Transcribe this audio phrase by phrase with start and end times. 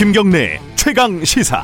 [0.00, 1.62] 김경래 최강 시사.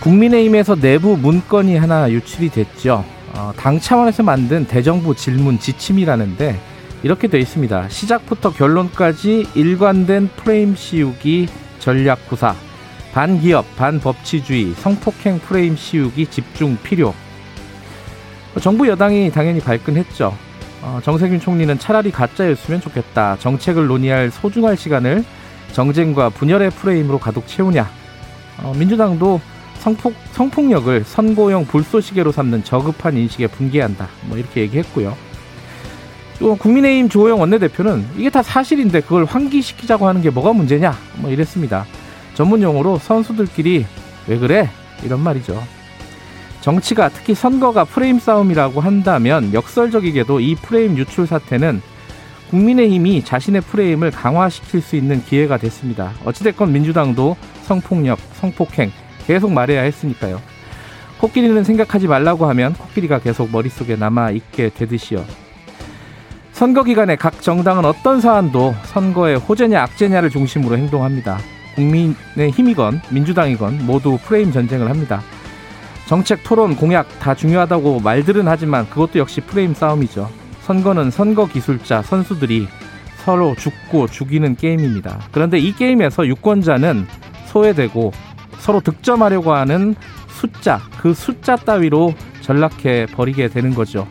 [0.00, 3.04] 국민의힘에서 내부 문건이 하나 유출이 됐죠.
[3.36, 6.58] 어, 당 차원에서 만든 대정부 질문 지침이라는데
[7.02, 7.90] 이렇게 돼 있습니다.
[7.90, 11.48] 시작부터 결론까지 일관된 프레임 씌우기
[11.80, 12.54] 전략 구사,
[13.12, 17.12] 반기업, 반법치주의, 성폭행 프레임 씌우기 집중 필요.
[18.62, 20.43] 정부 여당이 당연히 발끈했죠.
[20.84, 23.38] 어, 정세균 총리는 차라리 가짜였으면 좋겠다.
[23.38, 25.24] 정책을 논의할 소중할 시간을
[25.72, 27.88] 정쟁과 분열의 프레임으로 가득 채우냐.
[28.62, 29.40] 어, 민주당도
[29.78, 34.08] 성폭, 성폭력을 선고용 불쏘시개로 삼는 저급한 인식에 분개한다.
[34.26, 35.16] 뭐 이렇게 얘기했고요.
[36.38, 40.94] 또 국민의힘 조호영 원내대표는 이게 다 사실인데 그걸 환기시키자고 하는 게 뭐가 문제냐?
[41.16, 41.86] 뭐 이랬습니다.
[42.34, 43.86] 전문 용어로 선수들끼리
[44.26, 44.68] 왜 그래?
[45.02, 45.62] 이런 말이죠.
[46.64, 51.82] 정치가 특히 선거가 프레임 싸움이라고 한다면 역설적이게도 이 프레임 유출 사태는
[52.48, 56.12] 국민의힘이 자신의 프레임을 강화시킬 수 있는 기회가 됐습니다.
[56.24, 58.90] 어찌됐건 민주당도 성폭력, 성폭행
[59.26, 60.40] 계속 말해야 했으니까요.
[61.20, 65.22] 코끼리는 생각하지 말라고 하면 코끼리가 계속 머릿속에 남아있게 되듯이요.
[66.52, 71.36] 선거 기간에 각 정당은 어떤 사안도 선거의 호재냐 악재냐를 중심으로 행동합니다.
[71.74, 75.20] 국민의 힘이건 민주당이건 모두 프레임 전쟁을 합니다.
[76.06, 80.30] 정책 토론 공약 다 중요하다고 말들은 하지만 그것도 역시 프레임 싸움이죠.
[80.62, 82.68] 선거는 선거 기술자 선수들이
[83.24, 85.20] 서로 죽고 죽이는 게임입니다.
[85.32, 87.06] 그런데 이 게임에서 유권자는
[87.46, 88.12] 소외되고
[88.58, 89.94] 서로 득점하려고 하는
[90.28, 94.06] 숫자, 그 숫자 따위로 전락해 버리게 되는 거죠.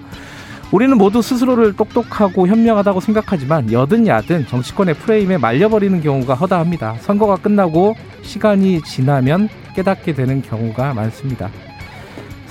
[0.71, 6.95] 우리는 모두 스스로를 똑똑하고 현명하다고 생각하지만 여든 야든 정치권의 프레임에 말려버리는 경우가 허다합니다.
[7.01, 11.51] 선거가 끝나고 시간이 지나면 깨닫게 되는 경우가 많습니다.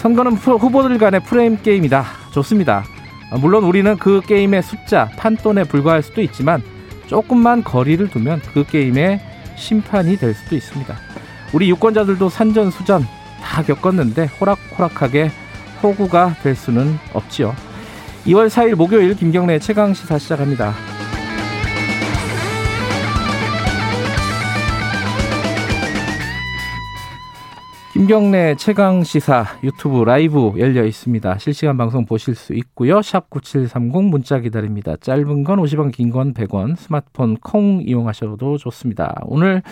[0.02, 2.04] 선거는 후보들 간의 프레임 게임이다.
[2.32, 2.82] 좋습니다.
[3.40, 6.60] 물론 우리는 그 게임의 숫자, 판돈에 불과할 수도 있지만
[7.06, 9.20] 조금만 거리를 두면 그 게임의
[9.56, 10.92] 심판이 될 수도 있습니다.
[11.52, 13.06] 우리 유권자들도 산전수전
[13.44, 15.30] 다 겪었는데 호락호락하게
[15.84, 17.54] 호구가 될 수는 없지요.
[18.26, 20.91] 2월 4일 목요일 김경래 최강 시사 시작합니다.
[28.02, 31.38] 김경래 최강 시사 유튜브 라이브 열려 있습니다.
[31.38, 33.00] 실시간 방송 보실 수 있고요.
[33.00, 34.96] 샵 9730 문자 기다립니다.
[34.96, 36.74] 짧은 건 50원, 긴 건 100원.
[36.74, 39.14] 스마트폰 콩 이용하셔도 좋습니다.
[39.26, 39.62] 오늘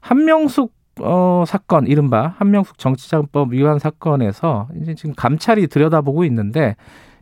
[0.00, 6.74] 한명숙 어, 사건, 이른바 한명숙 정치자금법 위반 사건에서 이제 지금 감찰이 들여다보고 있는데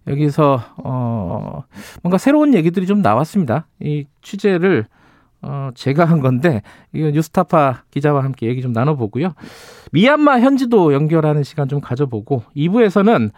[0.06, 1.64] 여기서 어
[2.03, 3.66] 뭔가 새로운 얘기들이 좀 나왔습니다.
[3.81, 4.87] 이 취재를
[5.43, 9.35] 어 제가 한 건데 이거 뉴스타파 기자와 함께 얘기 좀 나눠보고요.
[9.93, 13.31] 미얀마 현지도 연결하는 시간 좀 가져보고 2부에서는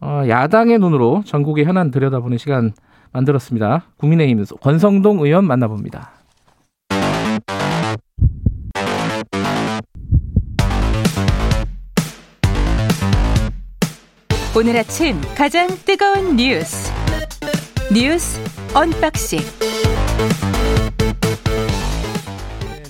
[0.00, 2.72] 어 야당의 눈으로 전국의 현안 들여다보는 시간
[3.12, 3.84] 만들었습니다.
[3.98, 6.10] 국민의힘 권성동 의원 만나봅니다.
[14.54, 16.92] 오늘 아침 가장 뜨거운 뉴스
[17.90, 18.38] 뉴스
[18.74, 20.61] 언박싱 네,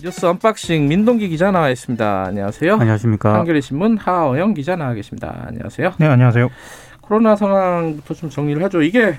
[0.03, 2.25] 뉴스 언박싱 민동기 기자 나와 있습니다.
[2.27, 2.73] 안녕하세요.
[2.75, 3.35] 안녕하십니까.
[3.35, 5.45] 한겨레 신문 하어영 기자 나와 계십니다.
[5.47, 5.93] 안녕하세요.
[5.99, 6.51] 네, 안녕하세요.
[7.01, 8.83] 코로나 상황부터 좀 정리를 하죠.
[8.83, 9.15] 이게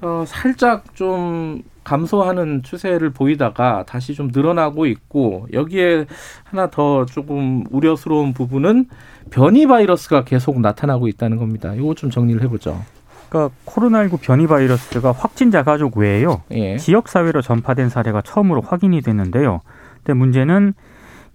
[0.00, 6.06] 어, 살짝 좀 감소하는 추세를 보이다가 다시 좀 늘어나고 있고 여기에
[6.44, 8.86] 하나 더 조금 우려스러운 부분은
[9.30, 11.74] 변이 바이러스가 계속 나타나고 있다는 겁니다.
[11.74, 12.84] 이거 좀 정리를 해보죠.
[13.28, 16.42] 그러니까 코로나19 변이 바이러스가 확진자 가족 외에요.
[16.52, 16.76] 예.
[16.76, 19.60] 지역 사회로 전파된 사례가 처음으로 확인이 됐는데요.
[20.08, 20.72] 근데 문제는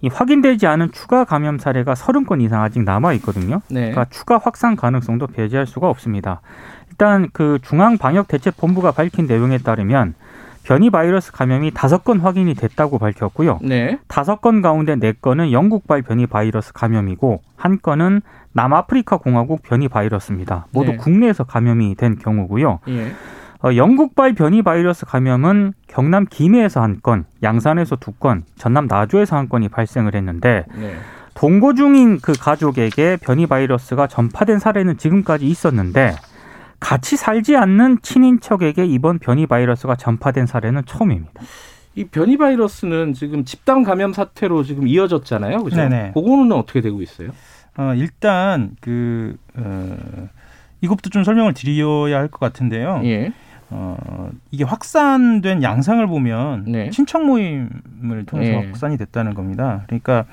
[0.00, 3.62] 이 확인되지 않은 추가 감염 사례가 30건 이상 아직 남아 있거든요.
[3.70, 3.90] 네.
[3.90, 6.40] 그러니까 추가 확산 가능성도 배제할 수가 없습니다.
[6.90, 10.14] 일단 그 중앙 방역 대책 본부가 밝힌 내용에 따르면
[10.64, 13.60] 변이 바이러스 감염이 다섯 건 확인이 됐다고 밝혔고요.
[13.62, 13.98] 네.
[14.08, 18.22] 다섯 건 가운데 네 건은 영국발 변이 바이러스 감염이고 한 건은
[18.52, 20.66] 남아프리카 공화국 변이 바이러스입니다.
[20.72, 20.96] 모두 네.
[20.96, 22.80] 국내에서 감염이 된 경우고요.
[22.88, 23.12] 예.
[23.64, 29.48] 어, 영국발 변이 바이러스 감염은 경남 김해에서 한 건, 양산에서 두 건, 전남 나주에서 한
[29.48, 30.94] 건이 발생을 했는데 네.
[31.34, 36.14] 동거 중인 그 가족에게 변이 바이러스가 전파된 사례는 지금까지 있었는데
[36.78, 41.32] 같이 살지 않는 친인척에게 이번 변이 바이러스가 전파된 사례는 처음입니다.
[41.94, 45.64] 이 변이 바이러스는 지금 집단 감염 사태로 지금 이어졌잖아요.
[45.64, 45.76] 그죠?
[45.76, 46.10] 네네.
[46.12, 47.30] 그거는 어떻게 되고 있어요?
[47.78, 49.96] 어, 일단 그 어,
[50.82, 53.00] 이것부터 좀 설명을 드려야 할 것 같은데요.
[53.04, 53.32] 예.
[53.76, 56.90] 어, 이게 확산된 양상을 보면 네.
[56.90, 58.66] 친척 모임을 통해서 예.
[58.66, 59.82] 확산이 됐다는 겁니다.
[59.86, 60.24] 그러니까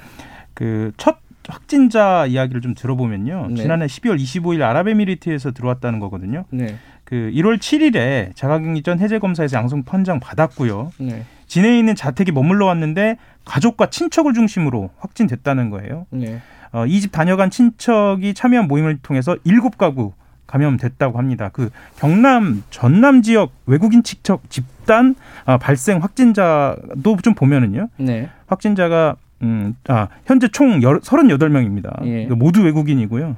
[0.53, 1.17] 그 첫
[1.49, 3.47] 확진자 이야기를 좀 들어보면요.
[3.49, 3.55] 네.
[3.55, 6.45] 지난해 12월 25일 아랍에미리트에서 들어왔다는 거거든요.
[6.51, 6.75] 네.
[7.03, 10.91] 그 1월 7일에 자가격리 전 해제 검사에서 양성 판정 받았고요.
[10.99, 11.25] 네.
[11.47, 16.05] 진해에 있는 자택에 머물러 왔는데 가족과 친척을 중심으로 확진됐다는 거예요.
[16.11, 16.39] 네.
[16.73, 20.13] 어, 이 집 다녀간 친척이 참여한 모임을 통해서 일곱 가구
[20.51, 21.49] 감염됐다고 합니다.
[21.53, 25.15] 그 경남 전남 지역 외국인 친척 집단
[25.45, 27.87] 아, 발생 확진자도 좀 보면은요.
[27.97, 28.29] 네.
[28.47, 32.05] 확진자가 음, 아, 현재 총 38명입니다.
[32.05, 32.25] 예.
[32.25, 33.35] 모두 외국인이고요.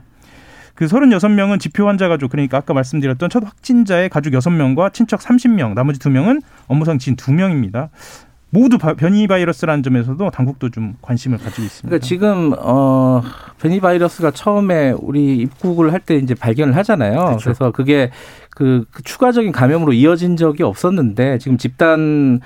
[0.75, 6.00] 그 36명은 지표 환자 가족 그러니까 아까 말씀드렸던 첫 확진자의 가족 6명과 친척 30명, 나머지
[6.00, 7.89] 2명은 업무상 지인 2명입니다.
[8.54, 11.88] 모두 변이 바이러스라는 점에서도 당국도 좀 관심을 가지고 있습니다.
[11.90, 13.24] 그러니까 지금 어
[13.60, 17.14] 변이 바이러스가 처음에 우리 입국을 할 때 이제 발견을 하잖아요.
[17.26, 17.44] 그렇죠.
[17.46, 18.12] 그래서 그게
[18.50, 22.42] 그, 그, 추가적인 감염으로 이어진 적이 없었는데 지금 집단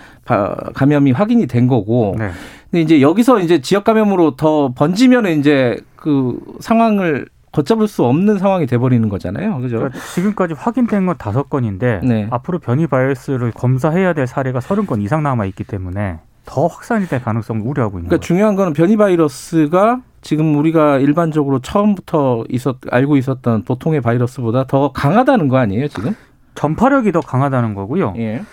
[0.73, 2.15] 감염이 확인이 된 거고.
[2.17, 2.29] 네.
[2.69, 8.65] 근데 이제 여기서 이제 지역 감염으로 더 번지면 이제 그 상황을 걷잡을 수 없는 상황이
[8.65, 9.57] 돼버리는 거잖아요.
[9.59, 9.77] 그죠?
[9.77, 12.27] 그러니까 지금까지 확인된 건 다섯 건인데 네.
[12.29, 17.21] 앞으로 변이 바이러스를 검사해야 될 사례가 서른 건 이상 남아 있기 때문에 더 확산이 될
[17.21, 18.19] 가능성을 우려하고 있는 그러니까 거예요.
[18.27, 25.47] 중요한 거는 변이 바이러스가 지금 우리가 일반적으로 처음부터 있었 알고 있었던 보통의 바이러스보다 더 강하다는
[25.47, 26.15] 거 아니에요, 지금?
[26.55, 28.13] 전파력이 더 강하다는 거고요.
[28.17, 28.43] 예.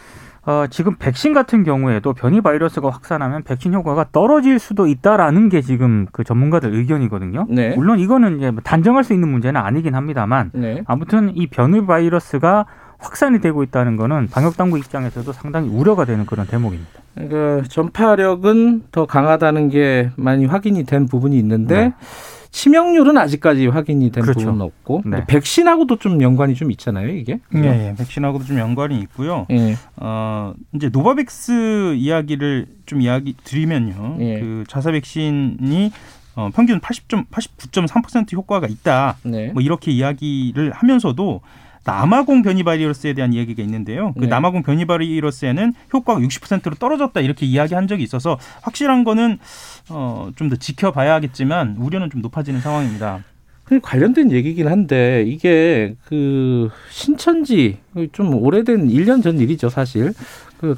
[0.46, 6.06] 어, 지금 백신 같은 경우에도 변이 바이러스가 확산하면 백신 효과가 떨어질 수도 있다라는 게 지금
[6.12, 7.46] 그 전문가들 의견이거든요.
[7.48, 7.74] 네.
[7.74, 10.82] 물론 이거는 이제 뭐 단정할 수 있는 문제는 아니긴 합니다만 네.
[10.86, 12.66] 아무튼 이 변이 바이러스가
[12.98, 16.90] 확산이 되고 있다는 거는 방역 당국 입장에서도 상당히 우려가 되는 그런 대목입니다.
[17.14, 21.94] 그러니까 전파력은 더 강하다는 게 많이 확인이 된 부분이 있는데 네.
[22.54, 24.38] 치명률은 아직까지 확인이 된 그렇죠.
[24.38, 25.24] 부분은 없고 네.
[25.26, 27.40] 백신하고도 좀 연관이 좀 있잖아요 이게.
[27.50, 27.94] 네, 네.
[27.98, 29.44] 백신하고도 좀 연관이 있고요.
[29.50, 29.74] 네.
[29.96, 34.16] 어 이제 노바백스 이야기를 좀 이야기 드리면요.
[34.18, 34.38] 네.
[34.38, 35.90] 그 자사 백신이
[36.36, 39.16] 어, 평균 80점 89.3% 효과가 있다.
[39.24, 39.48] 네.
[39.48, 41.40] 뭐 이렇게 이야기를 하면서도
[41.84, 44.12] 남아공 변이 바이러스에 대한 이야기가 있는데요.
[44.14, 44.26] 그 네.
[44.28, 49.38] 남아공 변이 바이러스에는 효과가 60%로 떨어졌다 이렇게 이야기한 적이 있어서 확실한 거는
[49.90, 53.24] 어, 좀 더 지켜봐야겠지만 우려는 좀 높아지는 상황입니다.
[53.82, 57.78] 관련된 얘기긴 한데 이게 그 신천지
[58.12, 60.12] 좀 오래된 1년 전 일이죠 사실
[60.60, 60.76] 그,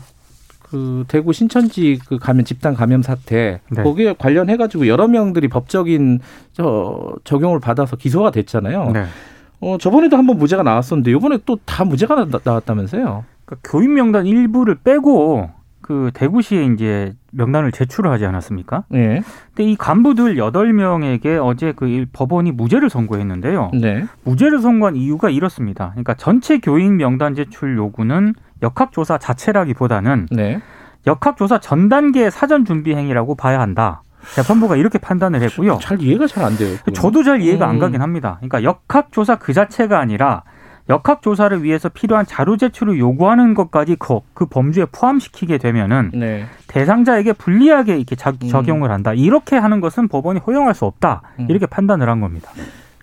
[0.63, 3.83] 그 대구 신천지 그 감염 집단 감염 사태 네.
[3.83, 6.21] 거기에 관련해 가지고 여러 명들이 법적인
[6.53, 8.93] 저 적용을 받아서 기소가 됐잖아요.
[8.93, 9.07] 네.
[9.61, 13.25] 어, 저번에도 한번 무죄가 나왔었는데 이번에 또 다 무죄가 나, 왔다면서요?
[13.45, 15.51] 그러니까 교인 명단 일부를 빼고
[15.81, 18.85] 그 대구시에 이제 명단을 제출을 하지 않았습니까?
[18.89, 19.23] 네.
[19.55, 23.71] 근데 이 간부들 여덟 명에게 어제 그 법원이 무죄를 선고했는데요.
[23.81, 24.05] 네.
[24.25, 25.91] 무죄를 선고한 이유가 이렇습니다.
[25.91, 30.61] 그러니까 전체 교인 명단 제출 요구는 역학조사 자체라기보다는 네.
[31.07, 34.03] 역학조사 전 단계 사전 준비 행위라고 봐야 한다.
[34.35, 35.79] 재판부가 이렇게 판단을 했고요.
[35.81, 36.77] 잘 이해가 잘 안 돼요.
[36.79, 36.95] 그건.
[36.95, 37.71] 저도 잘 이해가 음.
[37.71, 38.39] 안 가긴 합니다.
[38.41, 40.43] 그러니까 역학조사 그 자체가 아니라
[40.89, 46.47] 역학조사를 위해서 필요한 자료 제출을 요구하는 것까지 그, 그 범주에 포함시키게 되면은 네.
[46.69, 48.49] 대상자에게 불리하게 이렇게 자, 음.
[48.49, 49.13] 적용을 한다.
[49.13, 51.23] 이렇게 하는 것은 법원이 허용할 수 없다.
[51.41, 51.47] 음.
[51.51, 52.51] 이렇게 판단을 한 겁니다.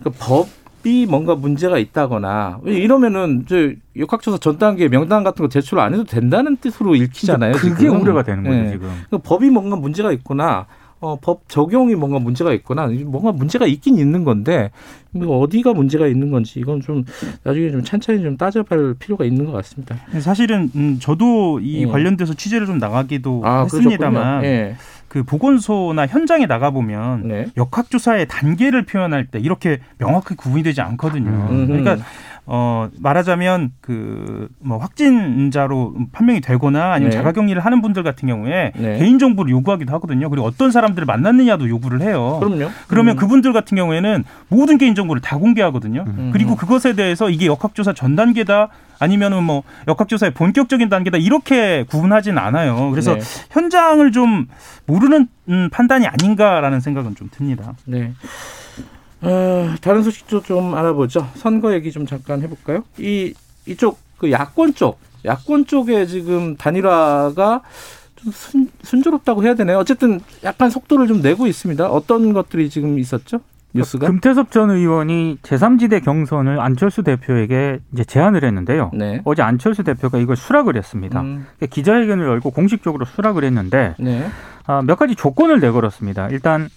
[0.02, 5.78] 그 법 이 뭔가 문제가 있다거나 이러면은 저 역학조사 전 단계 명단 같은 거 제출
[5.80, 7.52] 안 해도 된다는 뜻으로 읽히잖아요.
[7.52, 8.02] 그게 지금.
[8.02, 8.70] 우려가 되는 거죠 네.
[8.72, 8.90] 지금.
[9.10, 10.66] 그 법이 뭔가 문제가 있구나.
[11.04, 14.70] 어, 법 적용이 뭔가 문제가 있거나 뭔가 문제가 있긴 있는 건데
[15.14, 17.04] 어디가 문제가 있는 건지 이건 좀
[17.42, 19.96] 나중에 좀 찬찬히 좀 따져볼 필요가 있는 것 같습니다.
[20.20, 21.86] 사실은 음, 저도 이 예.
[21.86, 24.76] 관련돼서 취재를 좀 나가기도 아, 했습니다만 예.
[25.08, 27.46] 그 보건소나 현장에 나가 보면 네.
[27.56, 31.48] 역학조사의 단계를 표현할 때 이렇게 명확하게 구분이 되지 않거든요.
[31.50, 31.66] 음.
[31.66, 31.98] 그러니까
[32.46, 37.16] 어, 말하자면 그 뭐 확진자로 판명이 되거나 아니면 네.
[37.16, 38.98] 자가격리를 하는 분들 같은 경우에 네.
[38.98, 40.30] 개인 정보를 요구하기도 하거든요.
[40.30, 42.40] 그리고 어떤 사람들을 만났느냐도 요구를 해요.
[42.42, 42.70] 그럼요.
[42.88, 43.18] 그러면 음.
[43.18, 46.04] 그분들 같은 경우에는 모든 개인 정보를 다 공개하거든요.
[46.06, 46.30] 음.
[46.32, 52.90] 그리고 그것에 대해서 이게 역학조사 전 단계다 아니면은 뭐 역학조사의 본격적인 단계다 이렇게 구분하진 않아요.
[52.90, 53.20] 그래서 네.
[53.50, 54.46] 현장을 좀
[54.86, 57.74] 모르는 음, 판단이 아닌가라는 생각은 좀 듭니다.
[57.84, 58.12] 네.
[59.24, 61.28] 어, 다른 소식도 좀 알아보죠.
[61.34, 62.84] 선거 얘기 좀 잠깐 해볼까요?
[62.98, 63.34] 이
[63.66, 67.62] 이쪽 그 야권 쪽 야권 쪽에 지금 단일화가
[68.16, 69.78] 좀 순, 순조롭다고 해야 되나요?
[69.78, 71.86] 어쨌든 약간 속도를 좀 내고 있습니다.
[71.88, 73.40] 어떤 것들이 지금 있었죠?
[73.74, 74.06] 뉴스가?
[74.06, 78.92] 금태섭 전 의원이 제3지대 경선을 안철수 대표에게 이제 제안을 했는데요.
[78.94, 79.20] 네.
[79.24, 81.20] 어제 안철수 대표가 이걸 수락을 했습니다.
[81.20, 81.46] 음.
[81.56, 84.26] 그러니까 기자회견을 열고 공식적으로 수락을 했는데 네.
[84.66, 86.28] 아, 몇 가지 조건을 내걸었습니다.
[86.28, 86.68] 일단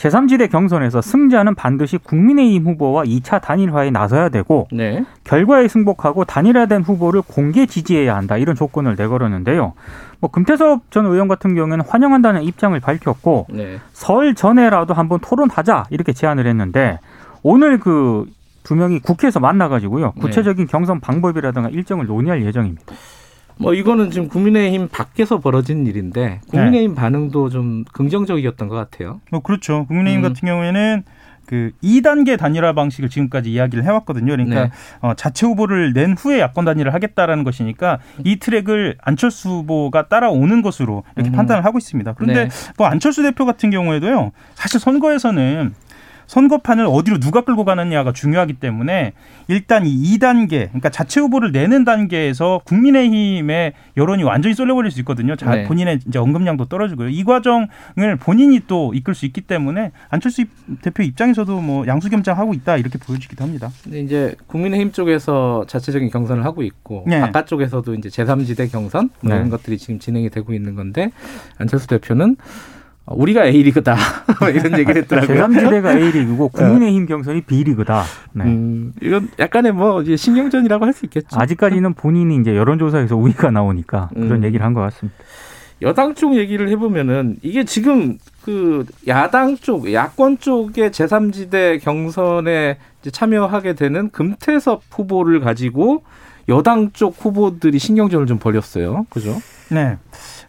[0.00, 5.04] 제3지대 경선에서 승자는 반드시 국민의힘 후보와 2차 단일화에 나서야 되고 네.
[5.24, 9.74] 결과에 승복하고 단일화된 후보를 공개 지지해야 한다 이런 조건을 내걸었는데요.
[10.20, 13.78] 뭐 금태섭 전 의원 같은 경우에는 환영한다는 입장을 밝혔고 네.
[13.92, 16.98] 설 전에라도 한번 토론하자 이렇게 제안을 했는데
[17.42, 18.26] 오늘 그
[18.62, 20.12] 두 명이 국회에서 만나가지고요.
[20.14, 20.20] 네.
[20.20, 20.70] 구체적인 네.
[20.70, 22.94] 경선 방법이라든가 일정을 논의할 예정입니다.
[23.60, 26.94] 뭐 이거는 지금 국민의힘 밖에서 벌어진 일인데 국민의힘 네.
[26.94, 29.20] 반응도 좀 긍정적이었던 것 같아요.
[29.30, 29.84] 뭐 그렇죠.
[29.86, 30.28] 국민의힘 음.
[30.28, 31.04] 같은 경우에는
[31.50, 34.30] 그 2단계 단일화 방식을 지금까지 이야기를 해왔거든요.
[34.30, 34.70] 그러니까 네.
[35.00, 41.02] 어, 자체 후보를 낸 후에 야권 단일을 하겠다라는 것이니까 이 트랙을 안철수 후보가 따라오는 것으로
[41.16, 41.32] 이렇게 음.
[41.32, 42.12] 판단을 하고 있습니다.
[42.12, 42.50] 그런데 네.
[42.78, 44.30] 뭐 안철수 대표 같은 경우에도요.
[44.54, 45.74] 사실 선거에서는
[46.30, 49.14] 선거판을 어디로 누가 끌고 가느냐가 중요하기 때문에
[49.48, 55.34] 일단 이 2단계, 그러니까 자체 후보를 내는 단계에서 국민의힘의 여론이 완전히 쏠려버릴 수 있거든요.
[55.34, 55.64] 자, 네.
[55.64, 57.08] 본인의 이제 언급량도 떨어지고요.
[57.08, 60.44] 이 과정을 본인이 또 이끌 수 있기 때문에 안철수
[60.82, 63.68] 대표 입장에서도 뭐 양수겸장하고 있다 이렇게 보여지기도 합니다.
[63.82, 67.18] 근데 이제 국민의힘 쪽에서 자체적인 경선을 하고 있고 네.
[67.18, 69.36] 바깥쪽에서도 이제 제3지대 경선 뭐 네.
[69.36, 71.10] 이런 것들이 지금 진행이 되고 있는 건데
[71.58, 72.36] 안철수 대표는
[73.10, 73.96] 우리가 A리그다
[74.54, 75.36] 이런 얘기를 했더라고요.
[75.46, 78.04] 제3지대가 A리그고 국민의힘 경선이 B리그다.
[78.32, 78.44] 네.
[78.44, 81.28] 음, 이건 약간의 뭐 이제 신경전이라고 할 수 있겠죠.
[81.38, 84.44] 아직까지는 본인이 이제 여론조사에서 우위가 나오니까 그런 음.
[84.44, 85.18] 얘기를 한 것 같습니다.
[85.82, 92.76] 여당 쪽 얘기를 해보면은 이게 지금 그 야당 쪽, 야권 쪽의 제3지대 경선에
[93.10, 96.02] 참여하게 되는 금태섭 후보를 가지고
[96.50, 99.06] 여당 쪽 후보들이 신경전을 좀 벌였어요.
[99.08, 99.36] 그죠?
[99.70, 99.96] 네.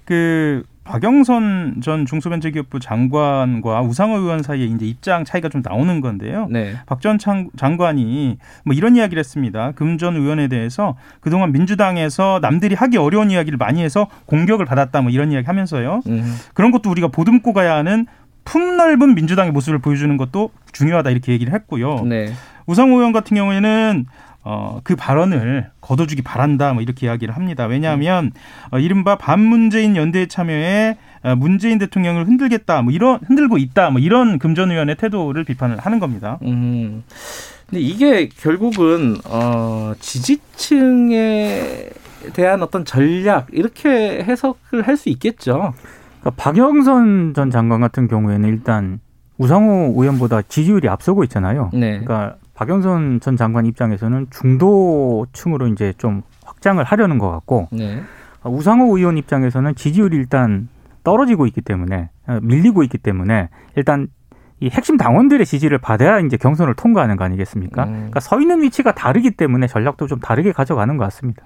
[0.03, 6.47] 그 박영선 전 중소벤처기업부 장관과 우상호 의원 사이에 이제 입장 차이가 좀 나오는 건데요.
[6.49, 6.73] 네.
[6.87, 7.19] 박전
[7.55, 9.71] 장관이 뭐 이런 이야기를 했습니다.
[9.73, 15.11] 금 전 의원에 대해서 그동안 민주당에서 남들이 하기 어려운 이야기를 많이 해서 공격을 받았다 뭐
[15.11, 16.01] 이런 이야기 하면서요.
[16.07, 16.35] 음.
[16.55, 18.07] 그런 것도 우리가 보듬고 가야 하는
[18.45, 22.03] 품넓은 민주당의 모습을 보여주는 것도 중요하다 이렇게 얘기를 했고요.
[22.05, 22.31] 네.
[22.65, 24.05] 우상호 의원 같은 경우에는
[24.43, 27.65] 어, 그 발언을 거둬주기 바란다, 뭐 이렇게 이야기를 합니다.
[27.65, 28.31] 왜냐하면
[28.71, 34.39] 어, 이른바 반문재인 연대에 참여해 어, 문재인 대통령을 흔들겠다, 뭐 이런 흔들고 있다, 뭐 이런
[34.39, 36.39] 금전 의원의 태도를 비판을 하는 겁니다.
[36.41, 37.03] 음.
[37.69, 41.89] 근데 이게 결국은 어, 지지층에
[42.33, 45.73] 대한 어떤 전략 이렇게 해석을 할 수 있겠죠.
[46.19, 48.99] 그러니까 박영선 전 장관 같은 경우에는 일단
[49.37, 51.71] 우상호 의원보다 지지율이 앞서고 있잖아요.
[51.73, 51.99] 네.
[51.99, 58.03] 그러니까 박영선 전 장관 입장에서는 중도층으로 이제 좀 확장을 하려는 것 같고 네.
[58.43, 60.69] 우상호 의원 입장에서는 지지율이 일단
[61.03, 64.09] 떨어지고 있기 때문에 어, 밀리고 있기 때문에 일단
[64.59, 67.85] 이 핵심 당원들의 지지를 받아야 이제 경선을 통과하는 거 아니겠습니까?
[67.85, 67.93] 음.
[67.93, 71.43] 그러니까 서 있는 위치가 다르기 때문에 전략도 좀 다르게 가져가는 것 같습니다.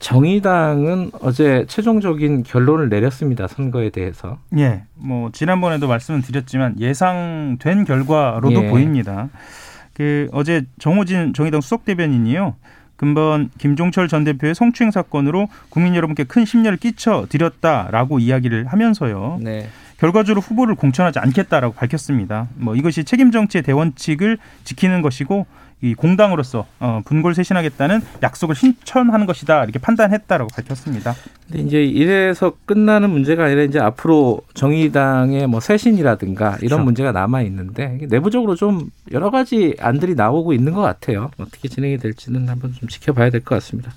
[0.00, 3.46] 정의당은 어제 최종적인 결론을 내렸습니다.
[3.46, 4.36] 선거에 대해서.
[4.58, 4.82] 예.
[4.96, 8.68] 뭐 지난번에도 말씀을 드렸지만 예상된 결과로도 예.
[8.68, 9.30] 보입니다.
[9.94, 12.54] 그 어제 정호진 정의당 수석 대변인이요.
[12.96, 19.38] 근본 김종철 전 대표의 성추행 사건으로 국민 여러분께 큰 심려를 끼쳐 드렸다라고 이야기를 하면서요.
[19.40, 19.68] 네.
[20.00, 22.48] 결과적으로 후보를 공천하지 않겠다라고 밝혔습니다.
[22.56, 25.46] 뭐 이것이 책임 정치의 대원칙을 지키는 것이고
[25.82, 31.14] 이 공당으로서 어, 분골 쇄신하겠다는 약속을 신천하는 것이다 이렇게 판단했다라고 밝혔습니다.
[31.46, 36.84] 근데 이제 이래서 끝나는 문제가 아니라 이제 앞으로 정의당의 뭐 쇄신이라든가 이런 그렇죠.
[36.84, 41.30] 문제가 남아 있는데 내부적으로 좀 여러 가지 안들이 나오고 있는 것 같아요.
[41.38, 43.92] 어떻게 진행이 될지는 한번 좀 지켜봐야 될 것 같습니다.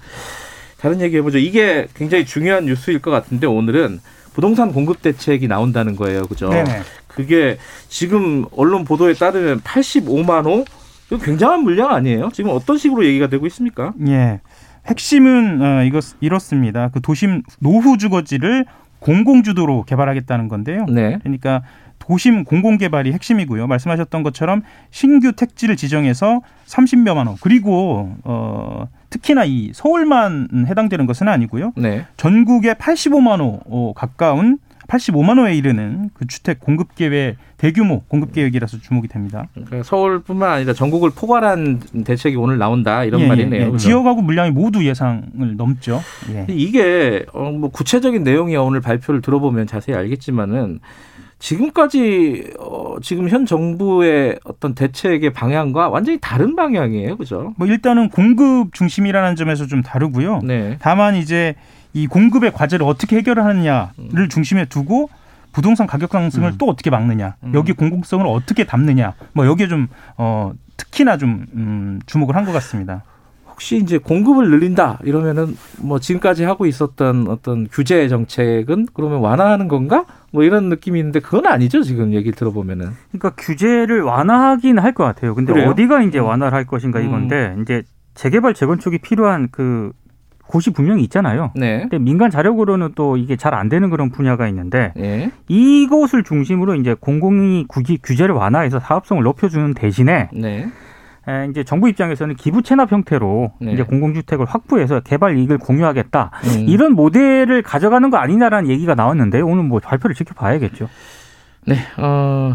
[0.79, 1.37] 다른 얘기 해보죠.
[1.37, 3.99] 이게 굉장히 중요한 뉴스일 것 같은데 오늘은
[4.33, 6.23] 부동산 공급 대책이 나온다는 거예요.
[6.23, 6.49] 그죠?
[6.49, 6.81] 네네.
[7.07, 10.65] 그게 지금 언론 보도에 따르면 85만 호
[11.07, 12.29] 이거 굉장한 물량 아니에요?
[12.33, 13.93] 지금 어떤 식으로 얘기가 되고 있습니까?
[14.07, 14.41] 예.
[14.87, 16.89] 핵심은 어, 이것 이렇습니다.
[16.89, 18.65] 그 도심 노후 주거지를
[18.99, 20.85] 공공주도로 개발하겠다는 건데요.
[20.89, 21.19] 네.
[21.21, 21.61] 그러니까
[21.99, 23.67] 도심 공공개발이 핵심이고요.
[23.67, 31.73] 말씀하셨던 것처럼 신규 택지를 지정해서 30여만 원 그리고 어 특히나 이 서울만 해당되는 것은 아니고요.
[31.75, 32.05] 네.
[32.17, 38.79] 전국에 85만 호 어, 가까운 85만 호에 이르는 그 주택 공급 계획 대규모 공급 계획이라서
[38.79, 39.47] 주목이 됩니다.
[39.53, 43.73] 그러니까 서울뿐만 아니라 전국을 포괄한 대책이 오늘 나온다 이런 예, 예 말이네요.
[43.73, 46.01] 예, 지역하고 물량이 모두 예상을 넘죠.
[46.33, 46.45] 예.
[46.49, 50.79] 이게 어, 뭐 구체적인 내용이 오늘 발표를 들어보면 자세히 알겠지만은
[51.43, 57.53] 지금까지 어, 지금 현 정부의 어떤 대책의 방향과 완전히 다른 방향이에요, 그죠?
[57.57, 60.39] 뭐 일단은 공급 중심이라는 점에서 좀 다르고요.
[60.41, 60.77] 네.
[60.79, 61.55] 다만 이제
[61.91, 64.29] 이 공급의 과제를 어떻게 해결하느냐를 음.
[64.29, 65.09] 중심에 두고
[65.51, 66.55] 부동산 가격 상승을 음.
[66.57, 67.51] 또 어떻게 막느냐, 음.
[67.53, 73.03] 여기 공공성을 어떻게 담느냐, 뭐 여기에 좀 어, 특히나 좀 음, 주목을 한 것 같습니다.
[73.63, 80.03] 혹시 이제 공급을 늘린다 이러면은 뭐 지금까지 하고 있었던 어떤 규제 정책은 그러면 완화하는 건가?
[80.33, 82.89] 뭐 이런 느낌이 있는데 그건 아니죠 지금 얘기 들어보면은.
[83.13, 85.33] 그러니까 규제를 완화하긴 할 것 같아요.
[85.33, 85.69] 근데 그래요?
[85.69, 86.25] 어디가 이제 음.
[86.25, 87.61] 완화를 할 것인가 이건데 음.
[87.61, 87.83] 이제
[88.15, 89.91] 재개발 재건축이 필요한 그
[90.45, 91.51] 곳이 분명히 있잖아요.
[91.55, 91.79] 네.
[91.83, 95.31] 근데 민간 자력으로는 또 이게 잘 안 되는 그런 분야가 있는데 네.
[95.47, 97.65] 이곳을 중심으로 이제 공공이
[98.03, 100.67] 규제를 완화해서 사업성을 높여주는 대신에 네.
[101.49, 103.73] 이제 정부 입장에서는 기부 체납 형태로 네.
[103.73, 106.65] 이제 공공주택을 확보해서 개발 이익을 공유하겠다 음.
[106.67, 110.89] 이런 모델을 가져가는 거 아니냐라는 얘기가 나왔는데 오늘 뭐 발표를 지켜봐야겠죠.
[111.65, 112.53] 네, 어,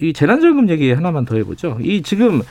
[0.00, 1.78] 이 재난지원금 얘기 하나만 더 해보죠.
[1.80, 2.42] 이 지금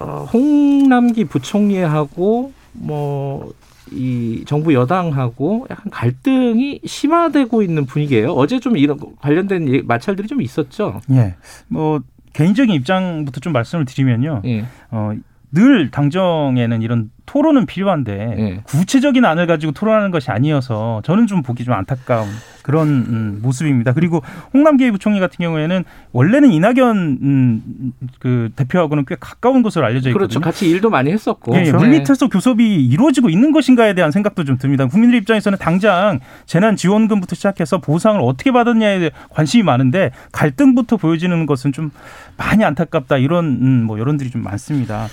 [0.00, 3.52] 어, 홍남기 부총리하고 뭐.
[3.92, 8.30] 이 정부 여당하고 약간 갈등이 심화되고 있는 분위기예요.
[8.34, 11.00] 어제 좀 이런 관련된 마찰들이 좀 있었죠.
[11.10, 11.34] 예.
[11.66, 12.00] 뭐
[12.32, 14.42] 개인적인 입장부터 좀 말씀을 드리면요.
[14.44, 14.64] 예.
[14.90, 15.12] 어,
[15.52, 18.60] 늘 당정에는 이런 토론은 필요한데 예.
[18.64, 22.26] 구체적인 안을 가지고 토론하는 것이 아니어서 저는 좀 보기 좀 안타까운
[22.62, 23.92] 그런 음, 모습입니다.
[23.92, 24.20] 그리고
[24.52, 30.26] 홍남기 부총리 같은 경우에는 원래는 이낙연 음, 그 대표하고는 꽤 가까운 것으로 알려져 있거든요.
[30.26, 30.40] 그렇죠.
[30.40, 31.54] 같이 일도 많이 했었고.
[31.54, 31.78] 예, 그렇죠.
[31.78, 34.86] 물밑에서 교섭이 이루어지고 있는 것인가에 대한 생각도 좀 듭니다.
[34.86, 41.92] 국민들 입장에서는 당장 재난 지원금부터 시작해서 보상을 어떻게 받았냐에 관심이 많은데 갈등부터 보여지는 것은 좀
[42.36, 45.06] 많이 안타깝다 이런 음, 뭐 여론들이 좀 많습니다.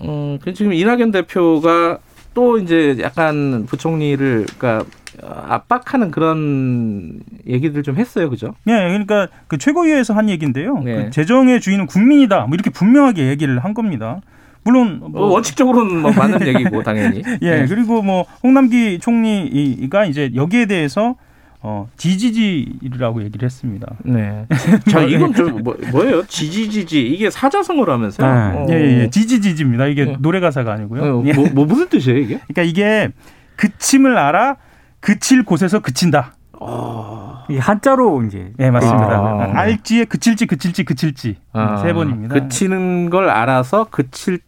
[0.00, 1.98] 어, 지금 이낙연 대표가
[2.34, 4.84] 또 이제 약간 부총리를 그러니까
[5.22, 8.54] 압박하는 그런 얘기들 좀 했어요, 그죠?
[8.64, 10.78] 네, 그러니까 그 최고위에서 한 얘기인데요.
[10.78, 11.04] 네.
[11.04, 14.20] 그 재정의 주인은 국민이다, 뭐 이렇게 분명하게 얘기를 한 겁니다.
[14.62, 17.22] 물론 뭐 어, 원칙적으로는 뭐 맞는 얘기고 당연히.
[17.42, 17.66] 예, 네.
[17.66, 21.16] 그리고 뭐 홍남기 총리가 이제 여기에 대해서
[21.62, 23.86] 어, 지지지라고 얘기를 했습니다.
[24.04, 24.46] 네.
[24.90, 26.24] 자, 이건 좀 뭐, 뭐예요?
[26.26, 27.06] 지지지지.
[27.06, 28.26] 이게 사자성어로 하면서요?
[28.26, 28.56] 네.
[28.56, 28.66] 어.
[28.70, 29.10] 예, 예, 예.
[29.10, 29.86] 지지지지입니다.
[29.86, 30.16] 이게 네.
[30.20, 31.02] 노래 가사가 아니고요.
[31.02, 32.40] 어, 뭐, 뭐, 무슨 뜻이에요, 이게?
[32.48, 33.10] 그러니까 이게
[33.56, 34.56] 그침을 알아
[35.00, 36.34] 그칠 곳에서 그친다.
[36.52, 37.44] 어...
[37.48, 39.08] 이 한자로 이제 네 맞습니다.
[39.08, 39.52] 아.
[39.54, 41.78] 알지에 그칠지 그칠지 그칠지 아.
[41.78, 42.34] 세 번입니다.
[42.34, 44.40] 그치는 걸 알아서 그칠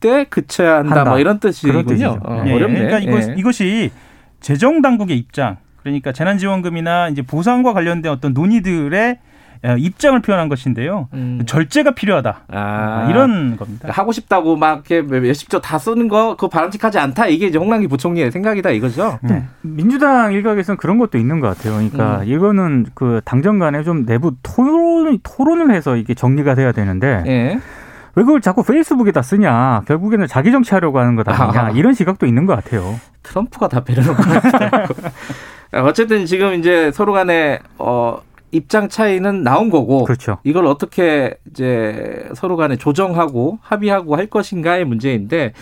[0.00, 0.96] 때 그쳐야 한다.
[0.96, 1.10] 한다.
[1.10, 2.18] 뭐 이런 뜻이군요.
[2.22, 2.78] 어, 예, 어렵네.
[2.80, 3.34] 그러니까 이것, 예.
[3.38, 3.90] 이것이
[4.40, 9.18] 재정 당국의 입장 그러니까 재난지원금이나 이제 보상과 관련된 어떤 논의들의
[9.66, 11.08] 어, 입장을 표현한 것인데요.
[11.14, 11.40] 음.
[11.46, 12.40] 절제가 필요하다.
[12.48, 13.06] 아.
[13.08, 13.88] 이런 겁니다.
[13.90, 17.28] 하고 싶다고 막 이렇게 몇십 조 다 쓰는 거 그거 바람직하지 않다.
[17.28, 19.18] 이게 이제 홍남기 부총리의 생각이다 이거죠.
[19.22, 19.44] 네.
[19.62, 21.74] 민주당 일각에서는 그런 것도 있는 것 같아요.
[21.76, 22.24] 그러니까 음.
[22.26, 27.58] 이거는 그 당정 간에 좀 내부 토론 토론을 해서 이게 정리가 돼야 되는데 예.
[28.16, 29.82] 왜 그걸 자꾸 페이스북에다 쓰냐?
[29.86, 31.60] 결국에는 자기 정치하려고 하는 것 아니냐?
[31.66, 31.70] 아.
[31.74, 33.00] 이런 시각도 있는 것 같아요.
[33.22, 34.22] 트럼프가 다 배려놓고
[35.82, 38.20] 어쨌든 지금 이제 서로 간에 어
[38.54, 40.38] 입장 차이는 나온 거고 그렇죠.
[40.44, 45.52] 이걸 어떻게 이제 서로 간에 조정하고 합의하고 할 것인가의 문제인데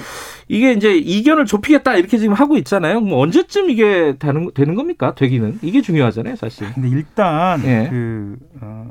[0.48, 3.00] 이게 이제 이견을 좁히겠다 이렇게 지금 하고 있잖아요.
[3.00, 5.14] 뭐 언제쯤 이게 되는 되는 겁니까?
[5.14, 6.70] 되기는 이게 중요하잖아요, 사실.
[6.74, 7.88] 근데 일단 예.
[7.90, 8.86] 그 어,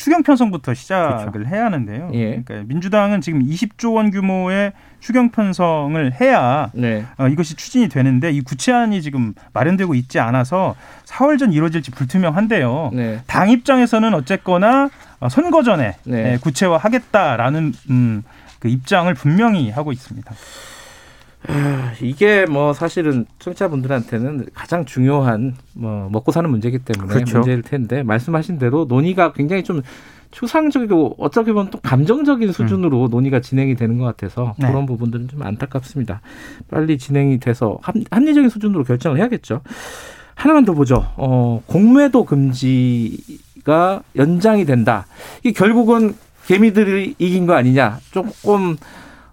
[0.00, 1.54] 추경 편성부터 시작을 그렇죠.
[1.54, 2.10] 해야 하는데요.
[2.14, 2.42] 예.
[2.42, 7.04] 그러니까 민주당은 지금 20조 원 규모의 추경 편성을 해야 네.
[7.18, 12.92] 어, 이것이 추진이 되는데 이 구체안이 지금 마련되고 있지 않아서 4월 전 이루어질지 불투명한데요.
[12.94, 13.20] 네.
[13.26, 16.32] 당 입장에서는 어쨌거나 어, 선거 전에 네.
[16.32, 18.22] 예, 구체화하겠다라는 음,
[18.58, 20.32] 그 입장을 분명히 하고 있습니다.
[21.48, 27.38] 아, 이게 뭐 사실은 청취자분들한테는 가장 중요한 뭐 먹고 사는 문제이기 때문에 그렇죠.
[27.38, 29.82] 문제일 텐데 말씀하신 대로 논의가 굉장히 좀
[30.30, 33.10] 추상적이고 어떻게 보면 또 감정적인 수준으로 음.
[33.10, 34.68] 논의가 진행이 되는 것 같아서 네.
[34.68, 36.20] 그런 부분들은 좀 안타깝습니다.
[36.70, 39.62] 빨리 진행이 돼서 합, 합리적인 수준으로 결정을 해야겠죠.
[40.34, 41.06] 하나만 더 보죠.
[41.16, 45.06] 어, 공매도 금지가 연장이 된다.
[45.40, 46.14] 이게 결국은
[46.46, 47.98] 개미들이 이긴 거 아니냐.
[48.10, 48.76] 조금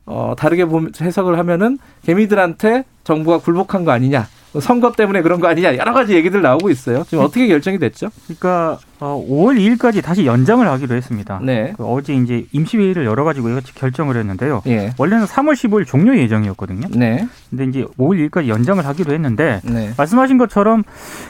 [0.07, 0.65] 어, 다르게
[0.99, 4.27] 해석을 하면은 개미들한테 정부가 굴복한 거 아니냐.
[4.61, 7.03] 선거 때문에 그런 거 아니냐 여러 가지 얘기들 나오고 있어요.
[7.07, 8.09] 지금 어떻게 결정이 됐죠?
[8.25, 11.39] 그러니까 어, 5월 2일까지 다시 연장을 하기로 했습니다.
[11.43, 11.73] 네.
[11.77, 14.63] 그 어제 이제 임시회의를 열어가지고 이같이 결정을 했는데요.
[14.67, 14.91] 예.
[14.97, 16.87] 원래는 3월 15일 종료 예정이었거든요.
[16.91, 17.27] 네.
[17.49, 19.91] 근데 이제 5월 2일까지 연장을 하기로 했는데 네.
[19.97, 20.83] 말씀하신 것처럼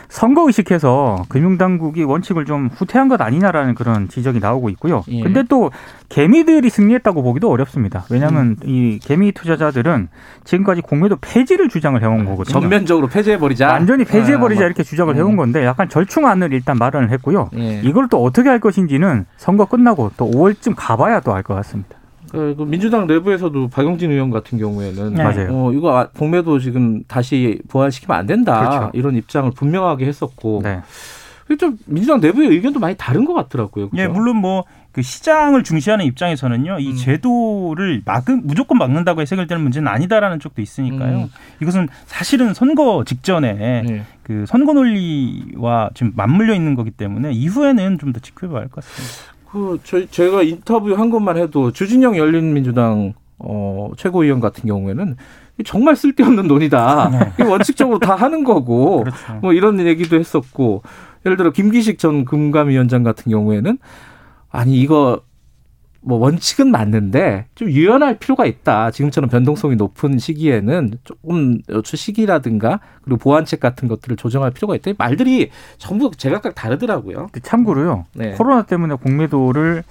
[0.07, 5.03] 선거 의식해서 금융당국이 원칙을 좀 후퇴한 것 아니냐라는 그런 지적이 나오고 있고요.
[5.09, 5.21] 예.
[5.21, 5.71] 근데 또
[6.09, 8.05] 개미들이 승리했다고 보기도 어렵습니다.
[8.09, 8.69] 왜냐하면 음.
[8.69, 10.07] 이 개미 투자자들은
[10.45, 12.61] 지금까지 공매도 폐지를 주장을 해온 거거든요.
[12.61, 13.67] 전면적으로 폐지해버리자.
[13.67, 14.67] 완전히 폐지해버리자 아, 뭐.
[14.67, 15.35] 이렇게 주장을 해온 음.
[15.35, 17.49] 건데 약간 절충안을 일단 마련을 했고요.
[17.59, 17.81] 예.
[17.83, 21.97] 이걸 또 어떻게 할 것인지는 선거 끝나고 또 5월쯤 가봐야 또 알 것 같습니다.
[22.31, 25.23] 그, 그 민주당 내부에서도 박용진 의원 같은 경우에는 네.
[25.23, 25.47] 맞아요.
[25.51, 28.91] 어, 이거 아, 공매도 지금 다시 보완시키면 안 된다 그렇죠.
[28.93, 30.81] 이런 입장을 분명하게 했었고 네.
[31.55, 33.89] 좀 민주당 내부의 의견도 많이 다른 것 같더라고요.
[33.89, 34.03] 그렇죠?
[34.03, 34.65] 예, 물론 뭐
[34.97, 36.95] 그 시장을 중시하는 입장에서는요, 이 음.
[36.95, 41.17] 제도를 막은 무조건 막는다고 해석을되는 문제는 아니다라는 쪽도 있으니까요.
[41.17, 41.29] 음.
[41.61, 44.05] 이것은 사실은 선거 직전에 네.
[44.23, 49.33] 그 선거 논리와 지금 맞물려 있는 거기 때문에 이후에는 좀 더 지켜봐야 할 것 같습니다.
[49.51, 55.15] 그 저희 제가 인터뷰 한 것만 해도 주진영 열린민주당 어, 최고위원 같은 경우에는
[55.63, 57.33] 정말 쓸데없는 논의다.
[57.37, 57.43] 네.
[57.43, 59.33] 원칙적으로 다 하는 거고 그렇죠.
[59.43, 60.81] 뭐 이런 얘기도 했었고
[61.27, 63.77] 예를 들어 김기식 전 금감위원장 같은 경우에는
[64.49, 65.21] 아니 이거
[65.99, 68.91] 뭐 원칙은 맞는데 좀 유연할 필요가 있다.
[68.91, 74.91] 지금처럼 변동성이 높은 시기에는 조금 시기라든가 그리고 보완책 같은 것들을 조정할 필요가 있다.
[74.97, 77.27] 말들이 전부 제각각 다르더라고요.
[77.43, 78.05] 참고로요.
[78.15, 78.31] 네.
[78.31, 79.83] 코로나 때문에 공매도를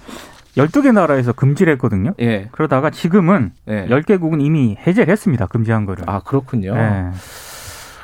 [0.57, 2.15] 12개 나라에서 금지를 했거든요.
[2.19, 2.47] 예.
[2.51, 3.85] 그러다가 지금은 예.
[3.87, 5.45] 10개국은 이미 해제를 했습니다.
[5.45, 6.03] 금지한 거를.
[6.07, 6.73] 아, 그렇군요.
[6.75, 7.11] 예.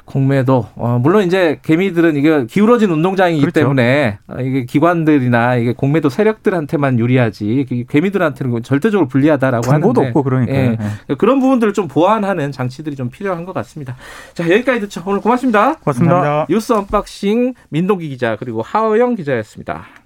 [0.05, 3.59] 공매도 어, 물론 이제 개미들은 이게 기울어진 운동장이기 그렇죠.
[3.61, 10.77] 때문에 어, 이게 기관들이나 이게 공매도 세력들한테만 유리하지 개미들한테는 절대적으로 불리하다라고 하는데 없고 그러니까 예,
[11.09, 11.15] 예.
[11.15, 13.95] 그런 부분들을 좀 보완하는 장치들이 좀 필요한 것 같습니다.
[14.33, 15.03] 자 여기까지 듣죠.
[15.05, 15.75] 오늘 고맙습니다.
[15.75, 16.15] 고맙습니다.
[16.15, 16.45] 감사합니다.
[16.49, 20.02] 뉴스 언박싱 민동기 기자 그리고 하어영 기자였습니다.